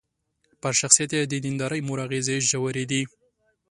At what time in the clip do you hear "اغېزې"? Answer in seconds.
2.05-2.37